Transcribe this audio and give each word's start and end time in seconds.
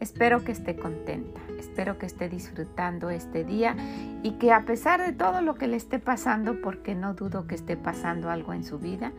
Espero 0.00 0.44
que 0.44 0.52
esté 0.52 0.76
contenta, 0.76 1.40
espero 1.58 1.98
que 1.98 2.06
esté 2.06 2.28
disfrutando 2.28 3.10
este 3.10 3.44
día 3.44 3.76
y 4.22 4.32
que 4.32 4.52
a 4.52 4.64
pesar 4.64 5.00
de 5.00 5.12
todo 5.12 5.40
lo 5.40 5.54
que 5.54 5.66
le 5.66 5.76
esté 5.76 5.98
pasando, 5.98 6.60
porque 6.60 6.94
no 6.94 7.14
dudo 7.14 7.46
que 7.46 7.54
esté 7.54 7.76
pasando 7.76 8.30
algo 8.30 8.52
en 8.52 8.64
su 8.64 8.78
vida, 8.78 9.12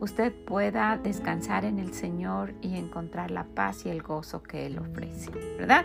usted 0.00 0.32
pueda 0.44 0.96
descansar 0.96 1.64
en 1.64 1.78
el 1.78 1.92
Señor 1.92 2.54
y 2.60 2.76
encontrar 2.76 3.30
la 3.30 3.44
paz 3.44 3.84
y 3.86 3.88
el 3.88 4.02
gozo 4.02 4.42
que 4.42 4.66
Él 4.66 4.78
ofrece, 4.78 5.30
¿verdad? 5.58 5.84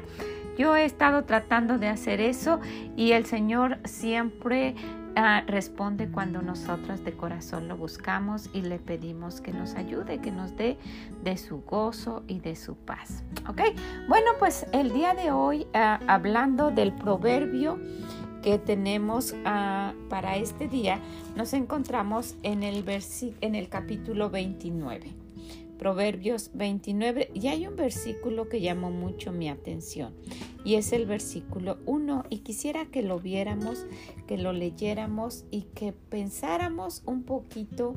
Yo 0.58 0.76
he 0.76 0.86
estado 0.86 1.24
tratando 1.24 1.78
de 1.80 1.88
hacer 1.88 2.22
eso 2.22 2.60
y 2.96 3.14
el 3.14 3.26
Señor 3.26 3.80
siempre 3.86 4.76
Ah, 5.16 5.44
responde 5.46 6.10
cuando 6.10 6.42
nosotras 6.42 7.04
de 7.04 7.14
corazón 7.14 7.68
lo 7.68 7.78
buscamos 7.78 8.50
y 8.52 8.62
le 8.62 8.80
pedimos 8.80 9.42
que 9.42 9.54
nos 9.54 9.76
ayude, 9.76 10.20
que 10.20 10.32
nos 10.32 10.56
dé 10.58 10.78
de 11.24 11.38
su 11.38 11.62
gozo 11.62 12.24
y 12.28 12.40
de 12.40 12.56
su 12.56 12.76
paz. 12.76 13.24
¿Ok? 13.48 13.62
Bueno, 14.08 14.32
pues 14.40 14.66
el 14.72 14.92
día 14.92 15.14
de 15.14 15.32
hoy, 15.32 15.68
ah, 15.76 16.00
hablando 16.08 16.72
del 16.72 16.94
proverbio 16.94 17.80
que 18.42 18.58
tenemos 18.58 19.36
ah, 19.46 19.94
para 20.10 20.36
este 20.38 20.68
día, 20.68 21.00
nos 21.36 21.54
encontramos 21.54 22.36
en 22.42 22.64
el, 22.64 22.84
en 23.42 23.56
el 23.56 23.70
capítulo 23.70 24.32
29. 24.32 25.23
Proverbios 25.84 26.52
29 26.54 27.32
y 27.34 27.48
hay 27.50 27.68
un 27.68 27.76
versículo 27.76 28.48
que 28.48 28.62
llamó 28.62 28.90
mucho 28.90 29.34
mi 29.34 29.50
atención 29.50 30.14
y 30.64 30.76
es 30.76 30.94
el 30.94 31.06
versículo 31.06 31.80
1 31.86 32.24
y 32.30 32.38
quisiera 32.38 32.86
que 32.86 33.02
lo 33.02 33.20
viéramos, 33.20 33.86
que 34.26 34.38
lo 34.38 34.54
leyéramos 34.54 35.44
y 35.52 35.64
que 35.76 35.92
pensáramos 35.92 37.04
un 37.06 37.24
poquito 37.24 37.96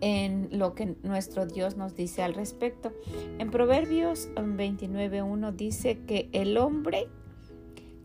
en 0.00 0.48
lo 0.50 0.74
que 0.74 0.96
nuestro 1.04 1.46
Dios 1.46 1.76
nos 1.76 1.94
dice 1.94 2.24
al 2.24 2.34
respecto. 2.34 2.90
En 3.38 3.52
Proverbios 3.52 4.30
29.1 4.34 5.52
dice 5.54 6.00
que 6.08 6.28
el 6.32 6.58
hombre 6.58 7.06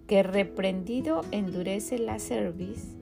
que 0.06 0.22
reprendido 0.22 1.22
endurece 1.32 1.98
la 1.98 2.20
cerviz, 2.20 2.96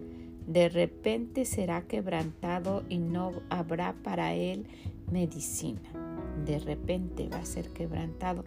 de 0.48 0.70
repente 0.70 1.44
será 1.44 1.82
quebrantado 1.90 2.84
y 2.88 3.00
no 3.00 3.34
habrá 3.50 3.96
para 4.02 4.34
él 4.34 4.66
medicina 5.12 6.11
de 6.46 6.60
repente 6.60 7.30
va 7.30 7.38
a 7.38 7.46
ser 7.46 7.70
quebrantado. 7.70 8.44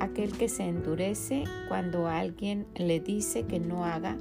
Aquel 0.00 0.32
que 0.32 0.48
se 0.48 0.64
endurece 0.64 1.44
cuando 1.68 2.06
alguien 2.06 2.66
le 2.74 3.00
dice 3.00 3.44
que 3.44 3.60
no 3.60 3.84
haga 3.84 4.16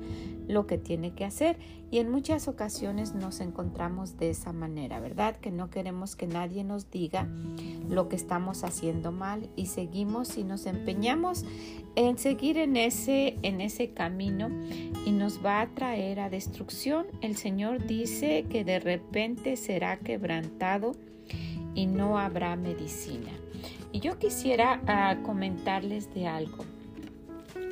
lo 0.47 0.67
que 0.67 0.77
tiene 0.77 1.13
que 1.13 1.25
hacer. 1.25 1.57
Y 1.91 1.99
en 1.99 2.09
muchas 2.09 2.47
ocasiones 2.47 3.13
nos 3.13 3.39
encontramos 3.39 4.17
de 4.17 4.31
esa 4.31 4.51
manera, 4.51 4.99
¿verdad? 4.99 5.35
Que 5.35 5.51
no 5.51 5.69
queremos 5.69 6.15
que 6.15 6.25
nadie 6.25 6.63
nos 6.63 6.89
diga 6.89 7.27
lo 7.87 8.09
que 8.09 8.15
estamos 8.15 8.63
haciendo 8.63 9.11
mal 9.11 9.49
y 9.55 9.67
seguimos 9.67 10.37
y 10.37 10.43
nos 10.43 10.65
empeñamos 10.65 11.45
en 11.95 12.17
seguir 12.17 12.57
en 12.57 12.77
ese, 12.77 13.37
en 13.43 13.61
ese 13.61 13.91
camino 13.91 14.49
y 15.05 15.11
nos 15.11 15.45
va 15.45 15.61
a 15.61 15.67
traer 15.67 16.19
a 16.19 16.29
destrucción. 16.29 17.05
El 17.21 17.37
Señor 17.37 17.85
dice 17.85 18.45
que 18.49 18.63
de 18.63 18.79
repente 18.79 19.55
será 19.55 19.97
quebrantado 19.99 20.93
y 21.75 21.85
no 21.85 22.17
habrá 22.17 22.55
medicina. 22.55 23.31
Y 23.91 23.99
yo 23.99 24.17
quisiera 24.17 24.81
ah, 24.87 25.17
comentarles 25.23 26.13
de 26.13 26.27
algo. 26.27 26.65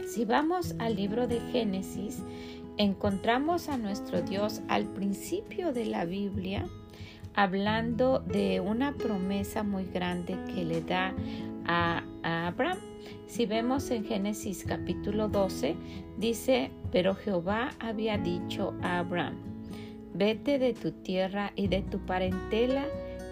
Si 0.07 0.25
vamos 0.25 0.75
al 0.79 0.95
libro 0.95 1.27
de 1.27 1.39
Génesis, 1.51 2.21
encontramos 2.77 3.69
a 3.69 3.77
nuestro 3.77 4.21
Dios 4.21 4.61
al 4.67 4.85
principio 4.85 5.73
de 5.73 5.85
la 5.85 6.05
Biblia 6.05 6.67
hablando 7.33 8.19
de 8.19 8.59
una 8.59 8.93
promesa 8.93 9.63
muy 9.63 9.85
grande 9.85 10.37
que 10.53 10.65
le 10.65 10.81
da 10.81 11.13
a, 11.65 12.03
a 12.23 12.47
Abraham. 12.47 12.79
Si 13.25 13.45
vemos 13.45 13.89
en 13.89 14.03
Génesis 14.03 14.65
capítulo 14.67 15.29
12, 15.29 15.75
dice, 16.17 16.71
pero 16.91 17.15
Jehová 17.15 17.71
había 17.79 18.17
dicho 18.17 18.73
a 18.81 18.99
Abraham, 18.99 19.37
vete 20.13 20.59
de 20.59 20.73
tu 20.73 20.91
tierra 20.91 21.53
y 21.55 21.67
de 21.67 21.81
tu 21.81 21.99
parentela 21.99 22.85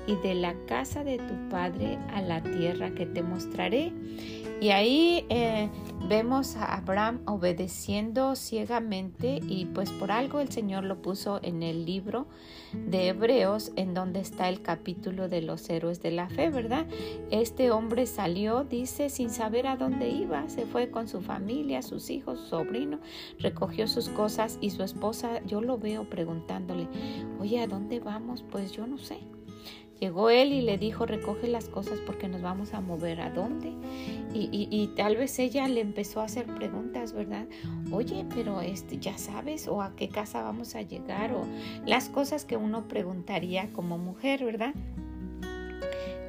y 0.09 0.15
de 0.15 0.33
la 0.33 0.55
casa 0.65 1.03
de 1.03 1.19
tu 1.19 1.49
padre 1.49 1.99
a 2.11 2.21
la 2.21 2.41
tierra 2.41 2.89
que 2.95 3.05
te 3.05 3.21
mostraré. 3.21 3.93
Y 4.59 4.71
ahí 4.71 5.25
eh, 5.29 5.69
vemos 6.09 6.55
a 6.55 6.75
Abraham 6.75 7.21
obedeciendo 7.27 8.35
ciegamente 8.35 9.39
y 9.47 9.67
pues 9.67 9.91
por 9.91 10.11
algo 10.11 10.39
el 10.39 10.51
Señor 10.51 10.83
lo 10.83 11.01
puso 11.01 11.39
en 11.43 11.61
el 11.61 11.85
libro 11.85 12.27
de 12.73 13.09
Hebreos 13.09 13.71
en 13.75 13.93
donde 13.93 14.19
está 14.19 14.49
el 14.49 14.61
capítulo 14.61 15.29
de 15.29 15.43
los 15.43 15.69
héroes 15.69 16.01
de 16.01 16.11
la 16.11 16.27
fe, 16.27 16.49
¿verdad? 16.49 16.87
Este 17.29 17.69
hombre 17.69 18.07
salió, 18.07 18.63
dice, 18.63 19.09
sin 19.09 19.29
saber 19.29 19.67
a 19.67 19.77
dónde 19.77 20.09
iba, 20.09 20.49
se 20.49 20.65
fue 20.65 20.89
con 20.89 21.07
su 21.07 21.21
familia, 21.21 21.83
sus 21.83 22.09
hijos, 22.09 22.39
su 22.39 22.47
sobrino, 22.47 22.99
recogió 23.37 23.87
sus 23.87 24.09
cosas 24.09 24.57
y 24.59 24.71
su 24.71 24.81
esposa, 24.83 25.41
yo 25.45 25.61
lo 25.61 25.77
veo 25.77 26.09
preguntándole, 26.09 26.87
oye, 27.39 27.61
¿a 27.61 27.67
dónde 27.67 27.99
vamos? 27.99 28.43
Pues 28.49 28.71
yo 28.71 28.87
no 28.87 28.97
sé. 28.97 29.19
Llegó 29.99 30.29
él 30.29 30.53
y 30.53 30.61
le 30.61 30.77
dijo, 30.77 31.05
recoge 31.05 31.47
las 31.47 31.67
cosas 31.67 31.99
porque 32.05 32.27
nos 32.27 32.41
vamos 32.41 32.73
a 32.73 32.79
mover 32.79 33.19
a 33.19 33.29
dónde. 33.29 33.73
Y, 34.33 34.91
tal 34.95 35.17
vez 35.17 35.37
ella 35.39 35.67
le 35.67 35.81
empezó 35.81 36.21
a 36.21 36.25
hacer 36.25 36.45
preguntas, 36.45 37.13
¿verdad? 37.13 37.47
Oye, 37.91 38.25
pero 38.33 38.61
este, 38.61 38.99
ya 38.99 39.17
sabes, 39.17 39.67
o 39.67 39.81
a 39.81 39.95
qué 39.95 40.07
casa 40.07 40.41
vamos 40.43 40.75
a 40.75 40.83
llegar, 40.83 41.33
o 41.33 41.45
las 41.85 42.09
cosas 42.09 42.45
que 42.45 42.55
uno 42.55 42.87
preguntaría 42.87 43.69
como 43.73 43.97
mujer, 43.97 44.45
¿verdad? 44.45 44.73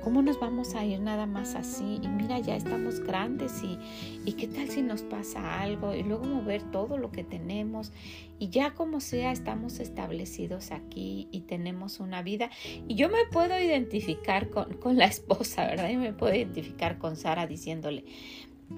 ¿Cómo 0.03 0.22
nos 0.22 0.41
vamos 0.41 0.75
a 0.75 0.84
ir 0.84 1.00
nada 1.00 1.27
más 1.27 1.55
así? 1.55 2.00
Y 2.03 2.09
mira, 2.09 2.38
ya 2.38 2.56
estamos 2.56 3.00
grandes 3.00 3.62
y, 3.62 3.78
y 4.25 4.33
qué 4.33 4.49
tal 4.49 4.69
si 4.71 4.83
nos 4.83 5.03
pasa 5.03 5.61
algo 5.61 5.94
y 5.94 6.03
luego 6.03 6.25
mover 6.25 6.62
todo 6.71 6.97
lo 6.97 7.11
que 7.11 7.22
tenemos 7.22 7.93
y 8.39 8.49
ya 8.49 8.72
como 8.72 9.00
sea 9.00 9.31
estamos 9.31 9.78
establecidos 9.78 10.71
aquí 10.72 11.28
y 11.31 11.43
tenemos 11.43 12.00
una 12.00 12.22
vida 12.22 12.50
y 12.89 12.94
yo 12.94 13.09
me 13.09 13.27
puedo 13.31 13.60
identificar 13.60 14.49
con, 14.49 14.72
con 14.75 14.97
la 14.97 15.05
esposa, 15.05 15.66
¿verdad? 15.66 15.91
Yo 15.91 15.99
me 15.99 16.15
puedo 16.15 16.34
identificar 16.34 16.99
con 16.99 17.16
Sara 17.16 17.47
diciéndole, 17.47 18.05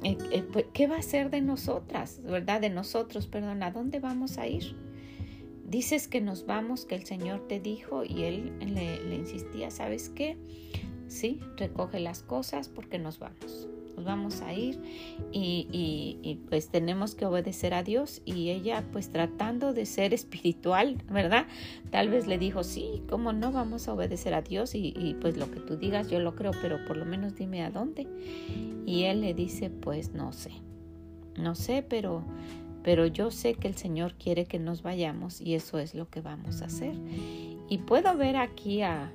eh, 0.02 0.18
eh, 0.32 0.42
pues, 0.52 0.66
¿qué 0.72 0.88
va 0.88 0.96
a 0.96 1.02
ser 1.02 1.30
de 1.30 1.40
nosotras, 1.40 2.20
verdad? 2.24 2.60
De 2.60 2.70
nosotros, 2.70 3.28
perdón, 3.28 3.62
¿a 3.62 3.70
dónde 3.70 4.00
vamos 4.00 4.38
a 4.38 4.48
ir? 4.48 4.74
Dices 5.64 6.08
que 6.08 6.20
nos 6.20 6.46
vamos, 6.46 6.84
que 6.84 6.96
el 6.96 7.04
Señor 7.06 7.46
te 7.46 7.60
dijo 7.60 8.04
y 8.04 8.24
él 8.24 8.52
le 8.60 9.14
insistía, 9.14 9.70
¿sabes 9.70 10.08
qué? 10.08 10.36
¿Sí? 11.12 11.40
Recoge 11.56 12.00
las 12.00 12.22
cosas 12.22 12.68
porque 12.68 12.98
nos 12.98 13.18
vamos. 13.18 13.68
Nos 13.96 14.06
vamos 14.06 14.40
a 14.40 14.54
ir 14.54 14.80
y, 15.32 16.38
pues 16.48 16.68
tenemos 16.68 17.14
que 17.14 17.26
obedecer 17.26 17.74
a 17.74 17.82
Dios 17.82 18.22
y 18.24 18.48
ella 18.48 18.84
pues 18.90 19.10
tratando 19.10 19.74
de 19.74 19.84
ser 19.84 20.14
espiritual, 20.14 20.96
¿verdad? 21.10 21.46
Tal 21.90 22.08
vez 22.08 22.26
le 22.26 22.38
dijo, 22.38 22.64
sí, 22.64 23.02
¿cómo 23.08 23.32
no 23.32 23.52
vamos 23.52 23.88
a 23.88 23.92
obedecer 23.92 24.32
a 24.32 24.40
Dios? 24.40 24.74
Y, 24.74 24.94
y 24.96 25.14
pues 25.20 25.36
lo 25.36 25.50
que 25.50 25.60
tú 25.60 25.76
digas 25.76 26.08
yo 26.08 26.20
lo 26.20 26.34
creo, 26.34 26.52
pero 26.62 26.82
por 26.86 26.96
lo 26.96 27.04
menos 27.04 27.36
dime 27.36 27.62
a 27.62 27.70
dónde. 27.70 28.06
Y 28.86 29.04
él 29.04 29.20
le 29.20 29.34
dice, 29.34 29.68
pues 29.68 30.14
no 30.14 30.32
sé, 30.32 30.52
no 31.36 31.54
sé, 31.54 31.84
pero 31.86 32.24
pero 32.82 33.06
yo 33.06 33.30
sé 33.30 33.54
que 33.54 33.68
el 33.68 33.76
Señor 33.76 34.14
quiere 34.14 34.46
que 34.46 34.58
nos 34.58 34.82
vayamos 34.82 35.40
y 35.40 35.54
eso 35.54 35.78
es 35.78 35.94
lo 35.94 36.08
que 36.08 36.20
vamos 36.20 36.62
a 36.62 36.64
hacer. 36.64 36.94
Y 37.68 37.78
puedo 37.78 38.16
ver 38.16 38.36
aquí 38.36 38.82
a, 38.82 39.12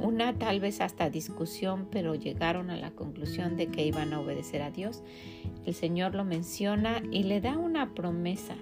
una 0.00 0.38
tal 0.38 0.60
vez 0.60 0.80
hasta 0.80 1.10
discusión, 1.10 1.88
pero 1.90 2.14
llegaron 2.14 2.70
a 2.70 2.76
la 2.76 2.90
conclusión 2.90 3.56
de 3.56 3.68
que 3.68 3.86
iban 3.86 4.12
a 4.12 4.20
obedecer 4.20 4.62
a 4.62 4.70
Dios. 4.70 5.02
El 5.66 5.74
Señor 5.74 6.14
lo 6.14 6.24
menciona 6.24 7.02
y 7.10 7.24
le 7.24 7.40
da 7.40 7.56
una 7.56 7.94
promesa. 7.94 8.54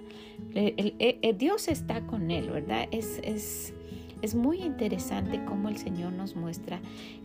Dios 1.37 1.67
está 1.67 2.01
con 2.07 2.31
él, 2.31 2.49
¿verdad? 2.49 2.87
Es, 2.91 3.19
es, 3.23 3.73
es 4.21 4.35
muy 4.35 4.61
interesante 4.61 5.43
cómo 5.45 5.69
el 5.69 5.77
Señor 5.77 6.13
nos 6.13 6.35
muestra 6.35 6.79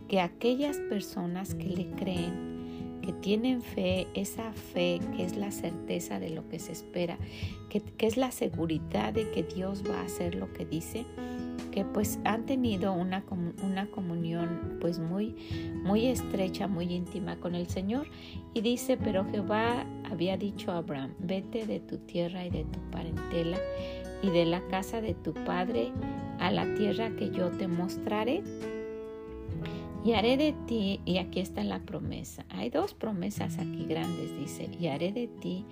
que 0.07 0.19
aquellas 0.19 0.77
personas 0.77 1.53
que 1.53 1.67
le 1.67 1.91
creen, 1.91 2.56
que 3.07 3.13
tienen 3.13 3.61
fe, 3.61 4.05
esa 4.15 4.51
fe 4.51 4.99
que 5.15 5.23
es 5.23 5.37
la 5.37 5.51
certeza 5.51 6.19
de 6.19 6.29
lo 6.29 6.45
que 6.49 6.59
se 6.59 6.73
espera, 6.73 7.17
que, 7.69 7.79
que 7.79 8.05
es 8.05 8.17
la 8.17 8.31
seguridad 8.31 9.13
de 9.13 9.31
que 9.31 9.43
Dios 9.43 9.81
va 9.89 10.01
a 10.01 10.03
hacer 10.03 10.35
lo 10.35 10.51
que 10.51 10.65
dice, 10.65 11.05
que 11.71 11.85
pues 11.85 12.19
han 12.25 12.45
tenido 12.45 12.91
una, 12.91 13.23
una 13.63 13.89
comunión 13.91 14.77
pues 14.81 14.99
muy, 14.99 15.37
muy 15.85 16.07
estrecha, 16.07 16.67
muy 16.67 16.93
íntima 16.93 17.37
con 17.37 17.55
el 17.55 17.69
Señor. 17.69 18.07
Y 18.53 18.59
dice, 18.59 18.97
pero 18.97 19.23
Jehová 19.31 19.85
había 20.03 20.35
dicho 20.35 20.73
a 20.73 20.79
Abraham, 20.79 21.13
vete 21.17 21.65
de 21.65 21.79
tu 21.79 21.99
tierra 21.99 22.45
y 22.45 22.49
de 22.49 22.65
tu 22.65 22.79
parentela 22.91 23.57
y 24.21 24.31
de 24.31 24.43
la 24.43 24.59
casa 24.67 24.99
de 24.99 25.13
tu 25.13 25.33
padre 25.33 25.93
a 26.39 26.51
la 26.51 26.75
tierra 26.75 27.11
que 27.11 27.31
yo 27.31 27.51
te 27.51 27.69
mostraré. 27.69 28.43
Y 30.07 30.13
haré 30.13 30.37
de 30.37 30.53
ti, 30.67 31.01
y 31.03 31.17
aquí 31.17 31.41
está 31.41 31.65
la 31.65 31.79
promesa. 31.79 32.45
Hay 32.47 32.69
dos 32.69 32.93
promesas 32.93 33.57
aquí 33.57 33.83
grandes, 33.83 34.39
dice, 34.39 34.69
y 34.79 34.87
haré 34.87 35.11
de 35.11 35.27
ti 35.27 35.65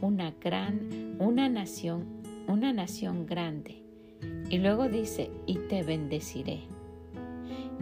una 0.00 0.32
gran, 0.40 1.16
una 1.18 1.48
nación, 1.48 2.06
una 2.46 2.72
nación 2.72 3.26
grande 3.26 3.82
y 4.50 4.58
luego 4.58 4.88
dice, 4.88 5.30
y 5.46 5.54
te 5.68 5.82
bendeciré, 5.82 6.60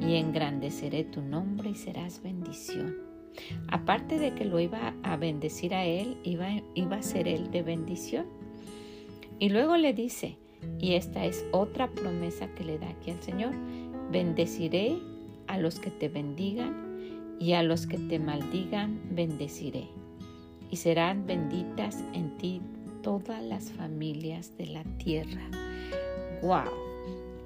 y 0.00 0.14
engrandeceré 0.14 1.04
tu 1.04 1.20
nombre 1.20 1.70
y 1.70 1.74
serás 1.74 2.22
bendición. 2.22 2.96
Aparte 3.68 4.18
de 4.18 4.34
que 4.34 4.44
lo 4.44 4.60
iba 4.60 4.94
a 5.02 5.16
bendecir 5.16 5.74
a 5.74 5.84
él, 5.84 6.16
iba, 6.24 6.48
iba 6.74 6.96
a 6.96 7.02
ser 7.02 7.28
él 7.28 7.50
de 7.50 7.62
bendición. 7.62 8.26
Y 9.38 9.48
luego 9.48 9.76
le 9.76 9.92
dice, 9.92 10.38
y 10.78 10.94
esta 10.94 11.26
es 11.26 11.44
otra 11.52 11.88
promesa 11.90 12.48
que 12.54 12.64
le 12.64 12.78
da 12.78 12.88
aquí 12.88 13.10
al 13.10 13.22
Señor, 13.22 13.52
bendeciré 14.10 14.96
a 15.52 15.58
los 15.58 15.78
que 15.78 15.90
te 15.90 16.08
bendigan 16.08 17.36
y 17.38 17.54
a 17.54 17.62
los 17.62 17.86
que 17.86 17.98
te 17.98 18.18
maldigan 18.18 19.00
bendeciré. 19.10 19.88
Y 20.70 20.76
serán 20.76 21.26
benditas 21.26 22.04
en 22.12 22.36
ti 22.38 22.60
todas 23.02 23.42
las 23.42 23.72
familias 23.72 24.56
de 24.56 24.66
la 24.66 24.84
tierra 24.98 25.48
wow. 26.42 26.70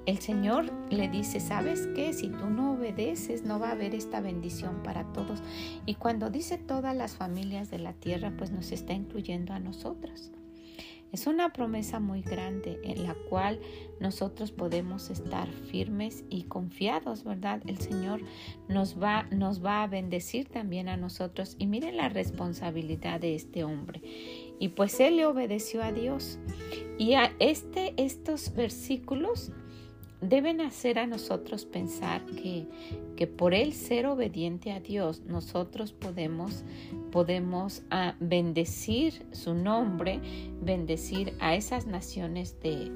El 0.05 0.19
Señor 0.19 0.71
le 0.91 1.09
dice, 1.09 1.39
¿sabes 1.39 1.87
qué? 1.95 2.13
Si 2.13 2.27
tú 2.27 2.49
no 2.49 2.73
obedeces, 2.73 3.43
no 3.43 3.59
va 3.59 3.69
a 3.69 3.71
haber 3.71 3.95
esta 3.95 4.21
bendición 4.21 4.83
para 4.83 5.03
todos. 5.13 5.41
Y 5.85 5.95
cuando 5.95 6.29
dice 6.29 6.59
todas 6.59 6.95
las 6.95 7.15
familias 7.15 7.71
de 7.71 7.79
la 7.79 7.93
tierra, 7.93 8.31
pues 8.37 8.51
nos 8.51 8.71
está 8.71 8.93
incluyendo 8.93 9.53
a 9.53 9.59
nosotros. 9.59 10.31
Es 11.11 11.27
una 11.27 11.53
promesa 11.53 11.99
muy 11.99 12.21
grande 12.21 12.79
en 12.83 13.03
la 13.03 13.15
cual 13.29 13.59
nosotros 13.99 14.51
podemos 14.51 15.09
estar 15.09 15.47
firmes 15.49 16.25
y 16.29 16.43
confiados, 16.43 17.23
¿verdad? 17.23 17.61
El 17.65 17.77
Señor 17.77 18.21
nos 18.67 19.01
va, 19.01 19.23
nos 19.31 19.63
va 19.63 19.83
a 19.83 19.87
bendecir 19.87 20.49
también 20.49 20.89
a 20.89 20.97
nosotros. 20.97 21.55
Y 21.57 21.67
miren 21.67 21.97
la 21.97 22.09
responsabilidad 22.09 23.21
de 23.21 23.35
este 23.35 23.63
hombre. 23.63 24.01
Y 24.59 24.69
pues 24.69 24.99
él 24.99 25.17
le 25.17 25.25
obedeció 25.25 25.83
a 25.83 25.91
Dios. 25.91 26.37
Y 26.97 27.13
a 27.13 27.33
este, 27.39 27.93
estos 27.97 28.53
versículos 28.53 29.51
deben 30.21 30.61
hacer 30.61 30.99
a 30.99 31.07
nosotros 31.07 31.65
pensar 31.65 32.25
que, 32.25 32.67
que 33.15 33.27
por 33.27 33.53
él 33.53 33.73
ser 33.73 34.05
obediente 34.07 34.71
a 34.71 34.79
Dios, 34.79 35.21
nosotros 35.25 35.93
podemos, 35.93 36.63
podemos 37.11 37.83
ah, 37.91 38.15
bendecir 38.19 39.25
su 39.31 39.53
nombre, 39.53 40.19
bendecir 40.61 41.33
a 41.39 41.55
esas 41.55 41.85
naciones 41.85 42.59
de, 42.61 42.91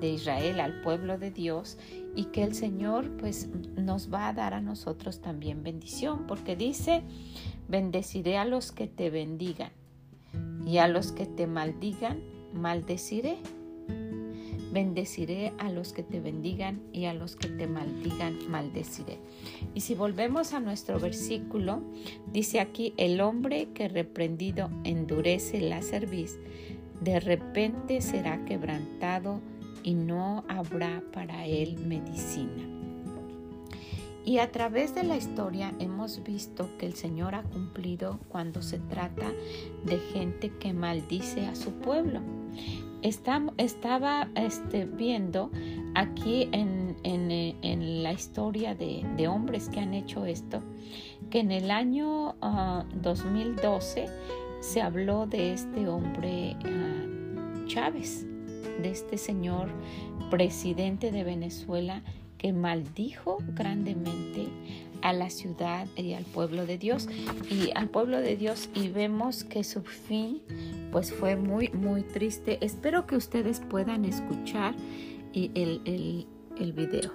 de, 0.00 0.08
Israel, 0.08 0.60
al 0.60 0.80
pueblo 0.82 1.18
de 1.18 1.30
Dios, 1.30 1.78
y 2.16 2.26
que 2.26 2.42
el 2.42 2.54
Señor 2.54 3.16
pues 3.18 3.48
nos 3.76 4.12
va 4.12 4.28
a 4.28 4.32
dar 4.32 4.54
a 4.54 4.60
nosotros 4.60 5.20
también 5.20 5.62
bendición, 5.62 6.26
porque 6.26 6.56
dice, 6.56 7.02
bendeciré 7.68 8.36
a 8.38 8.44
los 8.44 8.72
que 8.72 8.86
te 8.86 9.10
bendigan 9.10 9.70
y 10.66 10.78
a 10.78 10.88
los 10.88 11.12
que 11.12 11.26
te 11.26 11.46
maldigan, 11.46 12.20
maldeciré. 12.52 13.38
Bendeciré 14.72 15.52
a 15.58 15.70
los 15.70 15.92
que 15.92 16.02
te 16.02 16.20
bendigan 16.20 16.80
y 16.92 17.06
a 17.06 17.14
los 17.14 17.36
que 17.36 17.48
te 17.48 17.66
maldigan, 17.66 18.38
maldeciré. 18.48 19.18
Y 19.74 19.80
si 19.80 19.94
volvemos 19.94 20.52
a 20.52 20.60
nuestro 20.60 21.00
versículo, 21.00 21.82
dice 22.32 22.60
aquí, 22.60 22.94
el 22.96 23.20
hombre 23.20 23.68
que 23.74 23.88
reprendido 23.88 24.70
endurece 24.84 25.60
la 25.60 25.82
cerviz, 25.82 26.38
de 27.00 27.18
repente 27.18 28.00
será 28.00 28.44
quebrantado 28.44 29.40
y 29.82 29.94
no 29.94 30.44
habrá 30.48 31.02
para 31.12 31.46
él 31.46 31.78
medicina. 31.78 32.80
Y 34.24 34.38
a 34.38 34.52
través 34.52 34.94
de 34.94 35.02
la 35.02 35.16
historia 35.16 35.74
hemos 35.78 36.22
visto 36.22 36.68
que 36.78 36.86
el 36.86 36.94
Señor 36.94 37.34
ha 37.34 37.42
cumplido 37.42 38.20
cuando 38.28 38.60
se 38.62 38.78
trata 38.78 39.32
de 39.84 39.98
gente 39.98 40.52
que 40.58 40.74
maldice 40.74 41.46
a 41.46 41.56
su 41.56 41.72
pueblo. 41.72 42.20
Estaba 43.02 44.28
este, 44.34 44.84
viendo 44.84 45.50
aquí 45.94 46.48
en, 46.52 46.80
la 48.02 48.12
historia 48.12 48.74
de, 48.74 49.28
hombres 49.28 49.68
que 49.68 49.80
han 49.80 49.94
hecho 49.94 50.24
esto, 50.24 50.62
que 51.30 51.40
en 51.40 51.50
el 51.50 51.70
año 51.70 52.34
2012 53.02 54.06
ah, 54.06 54.12
se 54.60 54.82
habló 54.82 55.26
de 55.26 55.52
este 55.52 55.88
hombre 55.88 56.56
ah, 56.64 57.66
Chávez, 57.66 58.26
de 58.82 58.90
este 58.90 59.18
señor 59.18 59.68
presidente 60.30 61.10
de 61.10 61.24
Venezuela 61.24 62.02
que 62.38 62.52
maldijo 62.52 63.38
grandemente 63.54 64.48
a 65.02 65.12
la 65.12 65.30
ciudad 65.30 65.86
y 65.96 66.14
al 66.14 66.24
pueblo 66.24 66.66
de 66.66 66.78
Dios. 66.78 67.08
Y 67.48 67.70
al 67.74 67.88
pueblo 67.88 68.20
de 68.20 68.36
Dios 68.36 68.68
y 68.74 68.88
vemos 68.88 69.44
que 69.44 69.64
su 69.64 69.82
fin 69.82 70.42
pues 70.92 71.12
fue 71.12 71.36
muy 71.36 71.68
muy 71.70 72.02
triste. 72.02 72.58
Espero 72.60 73.06
que 73.06 73.16
ustedes 73.16 73.60
puedan 73.60 74.04
escuchar 74.04 74.74
el, 75.34 75.82
el, 75.84 76.26
el 76.58 76.72
video. 76.72 77.14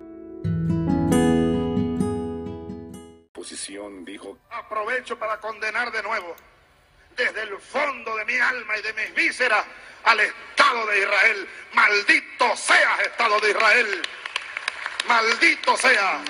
Posición 3.34 4.06
dijo 4.06 4.38
aprovecho 4.50 5.18
para 5.20 5.40
condenar 5.40 5.92
de 5.92 6.02
nuevo 6.04 6.36
desde 7.16 7.44
el 7.44 7.58
fondo 7.58 8.16
de 8.18 8.26
mi 8.26 8.34
alma 8.34 8.78
y 8.78 8.82
de 8.82 8.94
mis 8.94 9.16
vísceras 9.16 9.66
al 10.04 10.20
Estado 10.20 10.86
de 10.88 11.00
Israel. 11.00 11.48
Maldito 11.74 12.56
sea 12.56 12.98
Estado 13.04 13.40
de 13.40 13.50
Israel. 13.52 14.02
Maldito 15.08 15.78
sea. 15.78 16.24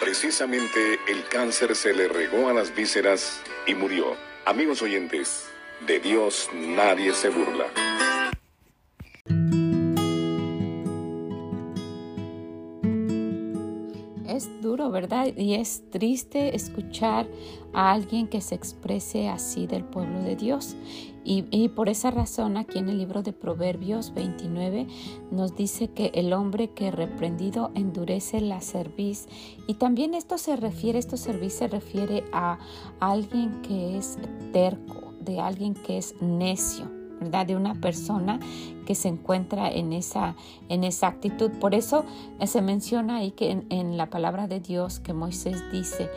Precisamente 0.00 0.98
el 1.08 1.26
cáncer 1.28 1.76
se 1.76 1.92
le 1.92 2.08
regó 2.08 2.48
a 2.48 2.54
las 2.54 2.74
vísceras 2.74 3.42
y 3.66 3.74
murió. 3.74 4.16
Amigos 4.46 4.80
oyentes, 4.80 5.44
de 5.86 6.00
Dios 6.00 6.48
nadie 6.54 7.12
se 7.12 7.28
burla. 7.28 7.89
¿Verdad? 14.88 15.36
Y 15.36 15.54
es 15.54 15.82
triste 15.90 16.54
escuchar 16.56 17.28
a 17.74 17.92
alguien 17.92 18.28
que 18.28 18.40
se 18.40 18.54
exprese 18.54 19.28
así 19.28 19.66
del 19.66 19.84
pueblo 19.84 20.22
de 20.22 20.36
Dios. 20.36 20.76
Y, 21.22 21.68
por 21.68 21.88
esa 21.90 22.10
razón 22.10 22.56
aquí 22.56 22.78
en 22.78 22.88
el 22.88 22.98
libro 22.98 23.22
de 23.22 23.32
Proverbios 23.34 24.14
29 24.14 24.86
nos 25.30 25.54
dice 25.54 25.88
que 25.88 26.10
el 26.14 26.32
hombre 26.32 26.70
que 26.70 26.90
reprendido 26.90 27.70
endurece 27.74 28.40
la 28.40 28.60
cerviz. 28.60 29.28
Y 29.66 29.74
también 29.74 30.14
esto 30.14 30.38
se 30.38 30.56
refiere, 30.56 30.98
esto 30.98 31.18
cerviz 31.18 31.52
se 31.52 31.68
refiere 31.68 32.24
a 32.32 32.58
alguien 33.00 33.60
que 33.60 33.98
es 33.98 34.18
terco, 34.52 35.12
de 35.20 35.40
alguien 35.40 35.74
que 35.74 35.98
es 35.98 36.14
necio. 36.22 36.90
¿verdad? 37.20 37.46
De 37.46 37.54
una 37.54 37.74
persona 37.74 38.40
que 38.90 38.96
se 38.96 39.06
encuentra 39.06 39.70
en 39.70 39.92
esa, 39.92 40.34
en 40.68 40.82
esa 40.82 41.06
actitud. 41.06 41.52
Por 41.60 41.76
eso 41.76 42.04
eh, 42.40 42.48
se 42.48 42.60
menciona 42.60 43.18
ahí 43.18 43.30
que 43.30 43.62
en, 43.68 43.96
la 43.96 44.10
palabra 44.10 44.48
de 44.48 44.58
Dios 44.58 44.98
que 44.98 45.12
Moisés 45.12 45.62
dice, 45.70 46.10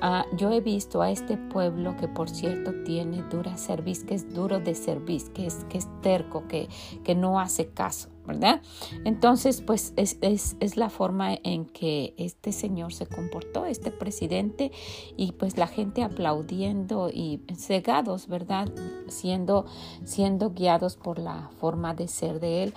ah, 0.00 0.24
yo 0.36 0.52
he 0.52 0.60
visto 0.60 1.02
a 1.02 1.10
este 1.10 1.36
pueblo 1.36 1.96
que 1.96 2.06
por 2.06 2.30
cierto 2.30 2.72
tiene 2.84 3.24
dura 3.24 3.56
cerviz, 3.56 4.04
que 4.04 4.14
es 4.14 4.32
duro 4.32 4.60
de 4.60 4.76
cerviz, 4.76 5.28
que 5.30 5.44
es, 5.44 5.64
que 5.68 5.78
es 5.78 5.88
terco, 6.02 6.46
que, 6.46 6.68
que 7.02 7.16
no 7.16 7.40
hace 7.40 7.66
caso. 7.66 8.10
¿Verdad? 8.26 8.62
Entonces, 9.04 9.60
pues 9.60 9.92
es, 9.96 10.76
la 10.76 10.90
forma 10.90 11.34
en 11.42 11.64
que 11.66 12.14
este 12.16 12.52
señor 12.52 12.92
se 12.92 13.06
comportó, 13.06 13.66
este 13.66 13.90
presidente, 13.90 14.70
y 15.16 15.32
pues 15.32 15.56
la 15.56 15.66
gente 15.66 16.02
aplaudiendo 16.02 17.10
y 17.10 17.40
cegados, 17.56 18.28
¿verdad? 18.28 18.68
Siendo, 19.08 19.66
siendo 20.04 20.50
guiados 20.50 20.96
por 20.96 21.18
la 21.18 21.50
forma 21.58 21.94
de 21.94 22.08
ser 22.08 22.40
de 22.40 22.64
él. 22.64 22.74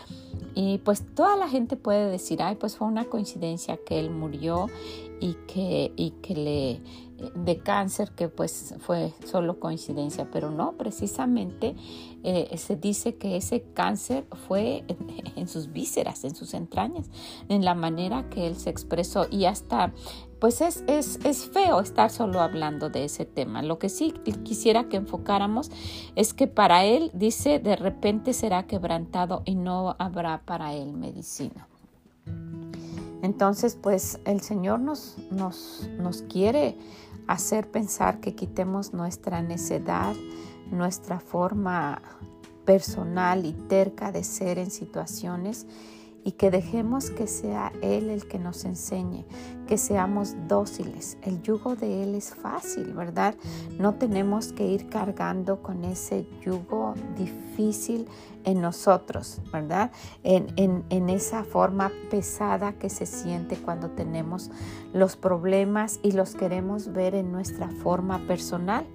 Y 0.55 0.79
pues 0.79 1.03
toda 1.15 1.35
la 1.35 1.49
gente 1.49 1.75
puede 1.75 2.09
decir, 2.09 2.41
ay, 2.41 2.55
pues 2.55 2.77
fue 2.77 2.87
una 2.87 3.05
coincidencia 3.05 3.77
que 3.77 3.99
él 3.99 4.09
murió 4.11 4.67
y 5.19 5.35
que, 5.47 5.91
y 5.95 6.11
que 6.21 6.35
le 6.35 6.81
de 7.35 7.57
cáncer 7.59 8.11
que 8.11 8.29
pues 8.29 8.75
fue 8.79 9.13
solo 9.25 9.59
coincidencia, 9.59 10.29
pero 10.31 10.51
no, 10.51 10.73
precisamente 10.73 11.75
eh, 12.23 12.55
se 12.57 12.75
dice 12.75 13.15
que 13.15 13.37
ese 13.37 13.63
cáncer 13.73 14.25
fue 14.47 14.83
en, 15.35 15.47
sus 15.47 15.71
vísceras, 15.71 16.23
en 16.23 16.35
sus 16.35 16.53
entrañas, 16.53 17.09
en 17.49 17.63
la 17.65 17.75
manera 17.75 18.29
que 18.29 18.47
él 18.47 18.55
se 18.55 18.69
expresó 18.69 19.27
y 19.29 19.45
hasta 19.45 19.93
pues 20.39 20.59
es, 20.59 20.83
es, 20.87 21.19
es, 21.23 21.45
feo 21.45 21.79
estar 21.79 22.09
solo 22.09 22.41
hablando 22.41 22.89
de 22.89 23.05
ese 23.05 23.23
tema. 23.23 23.61
Lo 23.61 23.79
que 23.79 23.87
sí 23.87 24.11
quisiera 24.43 24.89
que 24.89 24.97
enfocáramos 24.97 25.71
es 26.17 26.33
que 26.33 26.47
para 26.47 26.83
él, 26.83 27.11
dice, 27.13 27.59
de 27.59 27.77
repente 27.77 28.33
será 28.33 28.67
quebrantado 28.67 29.43
y 29.45 29.55
no 29.55 29.95
habrá 29.99 30.41
para 30.45 30.73
él 30.73 30.91
medicina. 30.91 31.69
Entonces, 33.23 33.77
pues 33.81 34.19
el 34.25 34.41
Señor 34.41 34.81
nos, 34.81 35.15
nos, 35.31 35.87
nos 35.97 36.23
quiere 36.23 36.75
hacer 37.27 37.69
pensar 37.69 38.19
que 38.19 38.35
quitemos 38.35 38.93
nuestra 38.93 39.41
necedad, 39.41 40.15
nuestra 40.71 41.19
forma 41.19 42.01
personal 42.65 43.45
y 43.45 43.53
terca 43.53 44.11
de 44.11 44.23
ser 44.23 44.57
en 44.57 44.71
situaciones 44.71 45.67
y 46.23 46.33
que 46.33 46.51
dejemos 46.51 47.09
que 47.09 47.27
sea 47.27 47.71
Él 47.81 48.09
el 48.09 48.27
que 48.27 48.39
nos 48.39 48.65
enseñe, 48.65 49.25
que 49.67 49.77
seamos 49.77 50.35
dóciles. 50.47 51.17
El 51.21 51.41
yugo 51.41 51.75
de 51.75 52.03
Él 52.03 52.15
es 52.15 52.33
fácil, 52.33 52.93
¿verdad? 52.93 53.35
No 53.77 53.95
tenemos 53.95 54.53
que 54.53 54.65
ir 54.65 54.89
cargando 54.89 55.61
con 55.61 55.83
ese 55.83 56.25
yugo 56.41 56.93
difícil 57.17 58.07
en 58.45 58.61
nosotros, 58.61 59.41
¿verdad? 59.51 59.91
En, 60.23 60.47
en, 60.55 60.83
en 60.89 61.09
esa 61.09 61.43
forma 61.43 61.91
pesada 62.09 62.73
que 62.73 62.89
se 62.89 63.05
siente 63.05 63.57
cuando 63.57 63.89
tenemos 63.89 64.51
los 64.93 65.15
problemas 65.15 65.99
y 66.03 66.11
los 66.11 66.35
queremos 66.35 66.93
ver 66.93 67.15
en 67.15 67.31
nuestra 67.31 67.69
forma 67.69 68.19
personal 68.27 68.85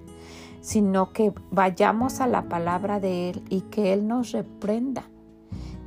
sino 0.61 1.13
que 1.13 1.33
vayamos 1.51 2.19
a 2.19 2.27
la 2.27 2.49
palabra 2.49 2.99
de 2.99 3.29
Él 3.29 3.43
y 3.49 3.61
que 3.61 3.93
Él 3.93 4.09
nos 4.09 4.33
reprenda 4.33 5.05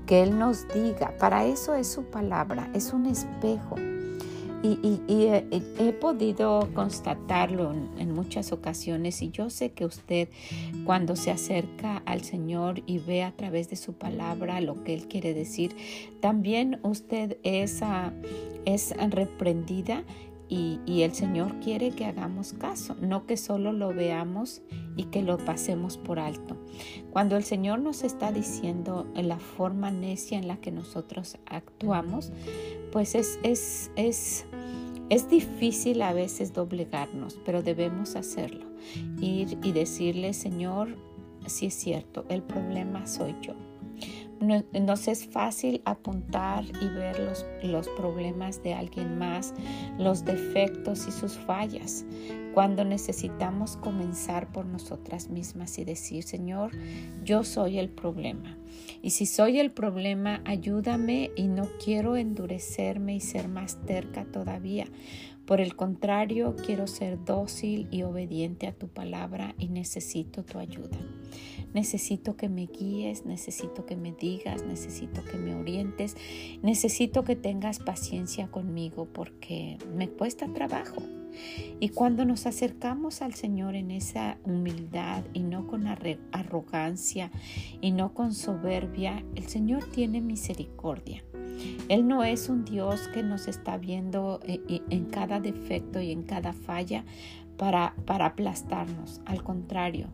que 0.06 0.22
Él 0.22 0.38
nos 0.38 0.68
diga. 0.68 1.16
Para 1.18 1.44
eso 1.46 1.74
es 1.74 1.88
su 1.88 2.04
palabra, 2.04 2.70
es 2.74 2.92
un 2.92 3.06
espejo. 3.06 3.76
Y, 4.64 5.00
he, 5.08 5.92
podido 6.00 6.68
constatarlo 6.72 7.72
en, 7.72 8.14
muchas 8.14 8.52
ocasiones 8.52 9.20
y 9.20 9.30
yo 9.30 9.50
sé 9.50 9.72
que 9.72 9.84
usted 9.84 10.28
cuando 10.84 11.16
se 11.16 11.32
acerca 11.32 12.00
al 12.06 12.22
Señor 12.22 12.80
y 12.86 12.98
ve 12.98 13.24
a 13.24 13.32
través 13.32 13.68
de 13.70 13.74
su 13.74 13.94
palabra 13.94 14.60
lo 14.60 14.84
que 14.84 14.94
Él 14.94 15.08
quiere 15.08 15.34
decir, 15.34 15.74
también 16.20 16.78
usted 16.84 17.38
es, 17.42 17.82
ah, 17.82 18.12
es 18.64 18.94
reprendida 19.10 20.04
y, 20.54 21.02
el 21.02 21.14
Señor 21.14 21.60
quiere 21.60 21.92
que 21.92 22.04
hagamos 22.04 22.52
caso, 22.52 22.94
no 23.00 23.26
que 23.26 23.38
solo 23.38 23.72
lo 23.72 23.94
veamos 23.94 24.60
y 24.96 25.04
que 25.04 25.22
lo 25.22 25.38
pasemos 25.38 25.96
por 25.96 26.18
alto. 26.18 26.58
Cuando 27.10 27.38
el 27.38 27.44
Señor 27.44 27.78
nos 27.78 28.04
está 28.04 28.32
diciendo 28.32 29.10
en 29.14 29.28
la 29.28 29.38
forma 29.38 29.90
necia 29.90 30.38
en 30.38 30.48
la 30.48 30.58
que 30.58 30.70
nosotros 30.70 31.38
actuamos, 31.46 32.32
pues 32.92 33.14
es, 33.14 33.38
es, 33.42 33.90
es, 33.96 34.44
es 35.08 35.30
difícil 35.30 36.02
a 36.02 36.12
veces 36.12 36.52
doblegarnos, 36.52 37.40
pero 37.46 37.62
debemos 37.62 38.14
hacerlo. 38.14 38.66
Ir 39.20 39.56
y 39.62 39.72
decirle, 39.72 40.34
Señor, 40.34 40.98
si 41.46 41.66
es 41.66 41.74
cierto, 41.74 42.26
el 42.28 42.42
problema 42.42 43.06
soy 43.06 43.34
yo 43.40 43.54
nos 44.42 45.08
es 45.08 45.26
fácil 45.26 45.82
apuntar 45.84 46.64
y 46.80 46.88
ver 46.88 47.18
los, 47.18 47.46
los 47.62 47.88
problemas 47.90 48.62
de 48.62 48.74
alguien 48.74 49.18
más, 49.18 49.54
los 49.98 50.24
defectos 50.24 51.06
y 51.08 51.12
sus 51.12 51.38
fallas, 51.38 52.04
cuando 52.54 52.84
necesitamos 52.84 53.76
comenzar 53.76 54.52
por 54.52 54.66
nosotras 54.66 55.28
mismas 55.28 55.78
y 55.78 55.84
decir, 55.84 56.22
Señor, 56.22 56.72
yo 57.24 57.44
soy 57.44 57.78
el 57.78 57.88
problema. 57.88 58.58
Y 59.00 59.10
si 59.10 59.26
soy 59.26 59.58
el 59.58 59.70
problema, 59.70 60.42
ayúdame 60.44 61.30
y 61.36 61.48
no 61.48 61.68
quiero 61.82 62.16
endurecerme 62.16 63.14
y 63.14 63.20
ser 63.20 63.48
más 63.48 63.84
terca 63.86 64.24
todavía. 64.24 64.86
Por 65.46 65.60
el 65.60 65.74
contrario, 65.74 66.54
quiero 66.64 66.86
ser 66.86 67.24
dócil 67.24 67.88
y 67.90 68.02
obediente 68.02 68.66
a 68.66 68.72
tu 68.72 68.88
palabra 68.88 69.54
y 69.58 69.68
necesito 69.68 70.44
tu 70.44 70.58
ayuda. 70.58 70.98
Necesito 71.74 72.36
que 72.36 72.48
me 72.48 72.66
guíes, 72.66 73.24
necesito 73.24 73.86
que 73.86 73.96
me 73.96 74.12
digas, 74.12 74.64
necesito 74.64 75.24
que 75.24 75.36
me 75.36 75.54
orientes, 75.54 76.16
necesito 76.62 77.24
que 77.24 77.36
tengas 77.36 77.78
paciencia 77.78 78.48
conmigo 78.48 79.08
porque 79.12 79.78
me 79.94 80.08
cuesta 80.08 80.52
trabajo. 80.52 81.02
Y 81.80 81.88
cuando 81.90 82.24
nos 82.24 82.46
acercamos 82.46 83.22
al 83.22 83.34
Señor 83.34 83.74
en 83.74 83.90
esa 83.90 84.38
humildad 84.44 85.24
y 85.32 85.40
no 85.40 85.66
con 85.66 85.86
arrogancia 85.86 87.30
y 87.80 87.92
no 87.92 88.12
con 88.14 88.34
soberbia, 88.34 89.24
el 89.34 89.48
Señor 89.48 89.84
tiene 89.84 90.20
misericordia. 90.20 91.24
Él 91.88 92.06
no 92.06 92.24
es 92.24 92.48
un 92.48 92.64
Dios 92.64 93.08
que 93.08 93.22
nos 93.22 93.48
está 93.48 93.76
viendo 93.76 94.40
eh, 94.44 94.80
en 94.90 95.06
cada 95.06 95.40
defecto 95.40 96.00
y 96.00 96.12
en 96.12 96.22
cada 96.22 96.52
falla 96.52 97.04
para, 97.56 97.94
para 98.06 98.26
aplastarnos. 98.26 99.20
Al 99.24 99.42
contrario, 99.42 100.08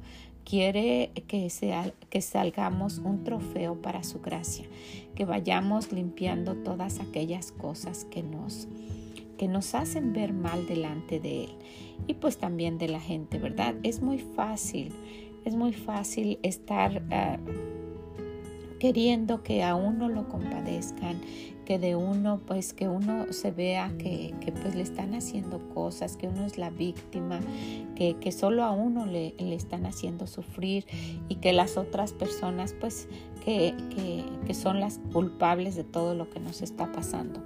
quiere 0.48 1.10
que, 1.26 1.50
sea, 1.50 1.92
que 2.08 2.22
salgamos 2.22 2.98
un 2.98 3.22
trofeo 3.22 3.82
para 3.82 4.02
su 4.02 4.20
gracia, 4.20 4.64
que 5.14 5.26
vayamos 5.26 5.92
limpiando 5.92 6.54
todas 6.56 7.00
aquellas 7.00 7.52
cosas 7.52 8.06
que 8.06 8.22
nos, 8.22 8.66
que 9.36 9.46
nos 9.46 9.74
hacen 9.74 10.14
ver 10.14 10.32
mal 10.32 10.66
delante 10.66 11.20
de 11.20 11.44
Él 11.44 11.50
y 12.06 12.14
pues 12.14 12.38
también 12.38 12.78
de 12.78 12.88
la 12.88 13.00
gente, 13.00 13.38
¿verdad? 13.38 13.74
Es 13.82 14.00
muy 14.00 14.18
fácil, 14.18 14.92
es 15.44 15.54
muy 15.54 15.72
fácil 15.74 16.38
estar... 16.42 17.02
Ah, 17.10 17.38
queriendo 18.78 19.42
que 19.42 19.62
a 19.62 19.74
uno 19.74 20.08
lo 20.08 20.28
compadezcan, 20.28 21.20
que 21.64 21.78
de 21.78 21.96
uno, 21.96 22.40
pues 22.46 22.72
que 22.72 22.88
uno 22.88 23.30
se 23.32 23.50
vea 23.50 23.92
que, 23.98 24.34
pues 24.62 24.74
le 24.74 24.82
están 24.82 25.14
haciendo 25.14 25.58
cosas, 25.74 26.16
que 26.16 26.26
uno 26.26 26.46
es 26.46 26.56
la 26.56 26.70
víctima, 26.70 27.40
que, 27.94 28.16
que 28.16 28.32
solo 28.32 28.64
a 28.64 28.70
uno 28.70 29.04
le, 29.04 29.34
le, 29.38 29.54
están 29.54 29.84
haciendo 29.84 30.26
sufrir 30.26 30.86
y 31.28 31.36
que 31.36 31.52
las 31.52 31.76
otras 31.76 32.14
personas 32.14 32.74
pues 32.80 33.06
que, 33.44 33.74
que 34.46 34.54
son 34.54 34.80
las 34.80 34.98
culpables 35.12 35.76
de 35.76 35.84
todo 35.84 36.14
lo 36.14 36.30
que 36.30 36.40
nos 36.40 36.62
está 36.62 36.90
pasando. 36.90 37.42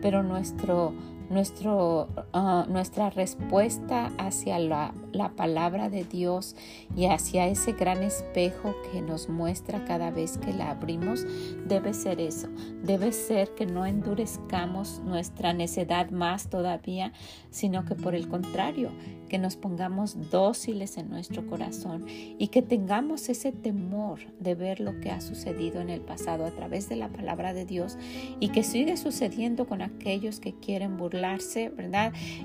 Pero 0.00 0.22
nuestro 0.22 0.94
nuestro, 1.30 2.08
ah, 2.32 2.66
nuestra 2.68 3.10
respuesta 3.10 4.12
hacia 4.18 4.58
la, 4.58 4.94
la, 5.12 5.30
palabra 5.30 5.90
de 5.90 6.04
Dios 6.04 6.56
y 6.96 7.06
hacia 7.06 7.46
ese 7.46 7.72
gran 7.72 8.02
espejo 8.02 8.74
que 8.90 9.02
nos 9.02 9.28
muestra 9.28 9.84
cada 9.84 10.10
vez 10.10 10.38
que 10.38 10.52
la 10.52 10.70
abrimos 10.70 11.26
debe 11.66 11.92
ser 11.92 12.20
eso, 12.20 12.48
debe 12.82 13.12
ser 13.12 13.54
que 13.54 13.66
no 13.66 13.84
endurezcamos 13.84 15.00
nuestra 15.04 15.52
necedad 15.52 16.10
más 16.10 16.48
todavía, 16.48 17.12
sino 17.50 17.84
que 17.84 17.94
por 17.94 18.14
el 18.14 18.28
contrario, 18.28 18.90
que 19.28 19.38
nos 19.38 19.56
pongamos 19.56 20.30
dóciles 20.30 20.96
en 20.96 21.10
nuestro 21.10 21.46
corazón 21.46 22.06
y 22.08 22.48
que 22.48 22.62
tengamos 22.62 23.28
ese 23.28 23.52
temor 23.52 24.20
de 24.40 24.54
ver 24.54 24.80
lo 24.80 24.98
que 25.00 25.10
ha 25.10 25.20
sucedido 25.20 25.80
en 25.80 25.90
el 25.90 26.00
pasado 26.00 26.46
a 26.46 26.50
través 26.50 26.88
de 26.88 26.96
la 26.96 27.08
palabra 27.08 27.52
de 27.52 27.64
Dios 27.64 27.98
y 28.40 28.48
que 28.48 28.62
sigue 28.62 28.96
sucediendo 28.96 29.66
con 29.66 29.82
aquellos 29.82 30.40
que 30.40 30.54
quieren 30.54 30.96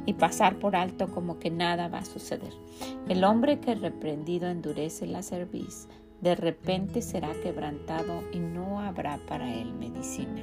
Y 0.05 0.13
pasar 0.13 0.59
por 0.59 0.75
alto 0.75 1.11
como 1.11 1.39
que 1.39 1.49
nada 1.49 1.87
va 1.87 1.99
a 1.99 2.05
suceder. 2.05 2.53
El 3.07 3.23
hombre 3.23 3.59
que 3.59 3.75
reprendido 3.75 4.49
endurece 4.49 5.05
la 5.05 5.23
cerviz 5.23 5.87
de 6.23 6.35
repente 6.35 7.01
será 7.01 7.33
quebrantado 7.43 8.23
y 8.31 8.39
no 8.39 8.79
habrá 8.79 9.17
para 9.27 9.53
él 9.53 9.73
medicina. 9.73 10.41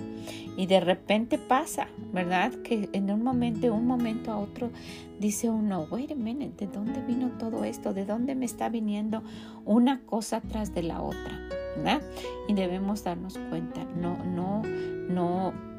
Y 0.54 0.66
de 0.66 0.78
repente 0.78 1.38
pasa, 1.38 1.88
¿verdad? 2.12 2.52
Que 2.62 2.90
en 2.92 3.10
un 3.10 3.22
momento, 3.22 3.72
un 3.72 3.86
momento 3.86 4.30
a 4.30 4.38
otro, 4.38 4.70
dice 5.18 5.48
uno, 5.48 5.86
wait 5.90 6.12
a 6.12 6.14
minute, 6.14 6.66
¿de 6.66 6.72
dónde 6.72 7.00
vino 7.00 7.30
todo 7.38 7.64
esto? 7.64 7.94
¿De 7.94 8.04
dónde 8.04 8.34
me 8.34 8.44
está 8.44 8.68
viniendo 8.68 9.22
una 9.64 10.02
cosa 10.02 10.42
tras 10.42 10.74
de 10.74 10.82
la 10.82 11.00
otra? 11.00 11.40
Y 12.46 12.52
debemos 12.52 13.02
darnos 13.02 13.38
cuenta, 13.48 13.82
no, 13.96 14.22
no, 14.22 14.62
no 14.62 15.69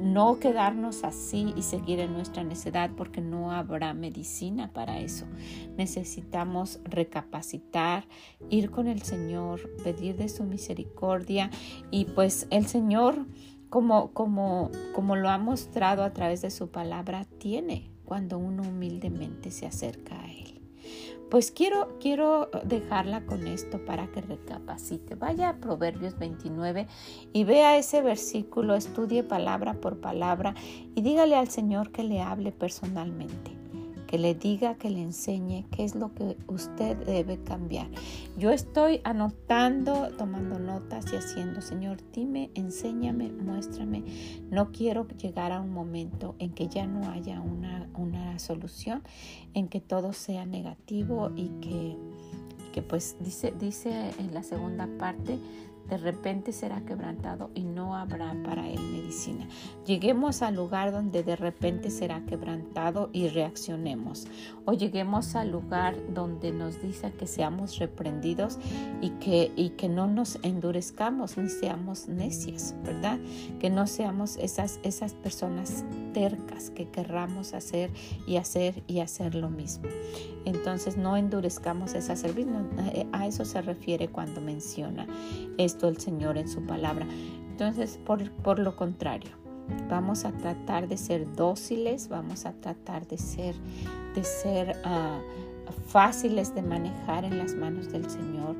no 0.00 0.38
quedarnos 0.38 1.04
así 1.04 1.52
y 1.56 1.62
seguir 1.62 2.00
en 2.00 2.12
nuestra 2.12 2.44
necedad 2.44 2.90
porque 2.96 3.20
no 3.20 3.52
habrá 3.52 3.94
medicina 3.94 4.72
para 4.72 5.00
eso. 5.00 5.26
Necesitamos 5.76 6.80
recapacitar, 6.84 8.06
ir 8.50 8.70
con 8.70 8.86
el 8.86 9.02
Señor, 9.02 9.68
pedir 9.82 10.16
de 10.16 10.28
su 10.28 10.44
misericordia 10.44 11.50
y 11.90 12.04
pues 12.06 12.46
el 12.50 12.66
Señor 12.66 13.26
como, 13.68 14.12
como, 14.12 14.70
como 14.94 15.16
lo 15.16 15.28
ha 15.28 15.38
mostrado 15.38 16.02
a 16.02 16.12
través 16.12 16.42
de 16.42 16.50
su 16.50 16.70
palabra, 16.70 17.26
tiene 17.38 17.90
cuando 18.04 18.38
uno 18.38 18.62
humildemente 18.62 19.50
se 19.50 19.66
acerca 19.66 20.18
a 20.20 20.32
Él. 20.32 20.57
Pues 21.30 21.50
quiero, 21.50 21.98
quiero 22.00 22.48
dejarla 22.64 23.26
con 23.26 23.46
esto 23.46 23.84
para 23.84 24.06
que 24.06 24.22
recapacite. 24.22 25.14
Vaya 25.14 25.50
a 25.50 25.56
Proverbios 25.56 26.18
29 26.18 26.86
y 27.34 27.44
vea 27.44 27.76
ese 27.76 28.00
versículo, 28.00 28.74
estudie 28.74 29.22
palabra 29.22 29.74
por 29.74 30.00
palabra 30.00 30.54
y 30.94 31.02
dígale 31.02 31.36
al 31.36 31.48
Señor 31.48 31.92
que 31.92 32.02
le 32.02 32.22
hable 32.22 32.50
personalmente. 32.50 33.57
Que 34.08 34.18
le 34.18 34.34
diga, 34.34 34.76
que 34.76 34.88
le 34.88 35.02
enseñe 35.02 35.66
qué 35.70 35.84
es 35.84 35.94
lo 35.94 36.14
que 36.14 36.36
usted 36.48 36.96
debe 36.96 37.38
cambiar. 37.44 37.88
Yo 38.38 38.50
estoy 38.50 39.02
anotando, 39.04 40.08
tomando 40.16 40.58
notas 40.58 41.12
y 41.12 41.16
haciendo, 41.16 41.60
Señor, 41.60 41.98
dime, 42.12 42.50
enséñame, 42.54 43.30
muéstrame. 43.30 44.02
No 44.50 44.72
quiero 44.72 45.06
llegar 45.08 45.52
a 45.52 45.60
un 45.60 45.70
momento 45.70 46.34
en 46.38 46.54
que 46.54 46.68
ya 46.68 46.86
no 46.86 47.10
haya 47.10 47.40
una, 47.42 47.90
una 47.94 48.38
solución, 48.38 49.02
en 49.52 49.68
que 49.68 49.80
todo 49.80 50.14
sea 50.14 50.46
negativo 50.46 51.30
y 51.36 51.48
que, 51.60 51.96
que 52.72 52.80
pues 52.80 53.16
dice, 53.20 53.52
dice 53.60 54.10
en 54.18 54.32
la 54.32 54.42
segunda 54.42 54.88
parte, 54.98 55.38
de 55.88 55.96
repente 55.96 56.52
será 56.52 56.80
quebrantado 56.82 57.50
y 57.54 57.62
no 57.62 57.96
habrá 57.96 58.34
para 58.44 58.68
él 58.68 58.80
medicina. 58.80 59.48
Lleguemos 59.86 60.42
al 60.42 60.54
lugar 60.54 60.92
donde 60.92 61.22
de 61.22 61.36
repente 61.36 61.90
será 61.90 62.24
quebrantado 62.26 63.10
y 63.12 63.28
reaccionemos. 63.28 64.26
O 64.64 64.72
lleguemos 64.72 65.34
al 65.34 65.50
lugar 65.50 65.96
donde 66.12 66.52
nos 66.52 66.82
dice 66.82 67.12
que 67.12 67.26
seamos 67.26 67.78
reprendidos 67.78 68.58
y 69.00 69.10
que, 69.10 69.52
y 69.56 69.70
que 69.70 69.88
no 69.88 70.06
nos 70.06 70.38
endurezcamos 70.42 71.38
ni 71.38 71.48
seamos 71.48 72.08
necios, 72.08 72.74
¿verdad? 72.84 73.18
Que 73.60 73.70
no 73.70 73.86
seamos 73.86 74.36
esas, 74.36 74.80
esas 74.82 75.14
personas 75.14 75.84
tercas 76.12 76.70
que 76.70 76.88
querramos 76.88 77.54
hacer 77.54 77.90
y 78.26 78.36
hacer 78.36 78.82
y 78.86 79.00
hacer 79.00 79.34
lo 79.34 79.48
mismo. 79.48 79.88
Entonces 80.44 80.96
no 80.96 81.16
endurezcamos 81.16 81.94
esa 81.94 82.16
servicio. 82.16 82.38
A 83.12 83.26
eso 83.26 83.44
se 83.44 83.60
refiere 83.62 84.08
cuando 84.08 84.40
menciona 84.40 85.06
esto 85.58 85.77
el 85.86 85.98
Señor 85.98 86.38
en 86.38 86.48
su 86.48 86.62
palabra. 86.66 87.06
Entonces, 87.50 87.98
por, 88.04 88.30
por 88.32 88.58
lo 88.58 88.74
contrario, 88.74 89.30
vamos 89.88 90.24
a 90.24 90.32
tratar 90.32 90.88
de 90.88 90.96
ser 90.96 91.32
dóciles, 91.34 92.08
vamos 92.08 92.46
a 92.46 92.52
tratar 92.52 93.06
de 93.06 93.18
ser, 93.18 93.54
de 94.14 94.24
ser 94.24 94.76
uh, 94.84 95.78
fáciles 95.88 96.54
de 96.54 96.62
manejar 96.62 97.24
en 97.24 97.38
las 97.38 97.54
manos 97.54 97.92
del 97.92 98.08
Señor, 98.10 98.56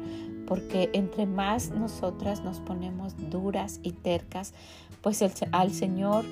porque 0.47 0.91
entre 0.93 1.27
más 1.27 1.71
nosotras 1.71 2.43
nos 2.43 2.61
ponemos 2.61 3.15
duras 3.31 3.81
y 3.83 3.93
tercas, 3.93 4.55
pues 5.03 5.23
al 5.53 5.73
Señor 5.73 6.25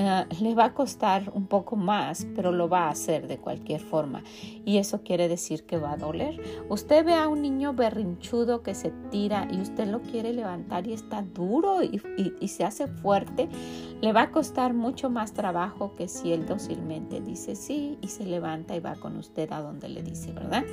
eh, 0.00 0.26
le 0.40 0.54
va 0.54 0.66
a 0.66 0.74
costar 0.74 1.28
un 1.34 1.48
poco 1.48 1.74
más, 1.74 2.24
pero 2.36 2.52
lo 2.52 2.68
va 2.68 2.86
a 2.86 2.90
hacer 2.90 3.26
de 3.26 3.38
cualquier 3.38 3.80
forma. 3.80 4.22
Y 4.64 4.78
eso 4.78 5.02
quiere 5.02 5.26
decir 5.26 5.64
que 5.64 5.76
va 5.76 5.94
a 5.94 5.96
doler. 5.96 6.40
Usted 6.68 7.04
ve 7.04 7.14
a 7.14 7.26
un 7.26 7.42
niño 7.42 7.72
berrinchudo 7.72 8.62
que 8.62 8.76
se 8.76 8.92
tira 9.10 9.48
y 9.50 9.60
usted 9.60 9.88
lo 9.88 10.00
quiere 10.00 10.32
levantar 10.32 10.86
y 10.86 10.92
está 10.92 11.22
duro 11.22 11.82
y, 11.82 11.98
se 12.46 12.64
hace 12.64 12.86
fuerte, 12.86 13.48
le 14.00 14.12
va 14.12 14.22
a 14.22 14.30
costar 14.30 14.72
mucho 14.72 15.10
más 15.10 15.32
trabajo 15.32 15.92
que 15.96 16.06
si 16.06 16.32
él 16.32 16.46
dócilmente 16.46 17.20
dice 17.20 17.56
sí 17.56 17.98
y 18.00 18.06
se 18.06 18.24
levanta 18.24 18.76
y 18.76 18.80
va 18.80 18.94
con 18.94 19.16
usted 19.16 19.50
a 19.50 19.60
donde 19.60 19.88
le 19.88 20.04
dice, 20.04 20.32
¿verdad? 20.32 20.64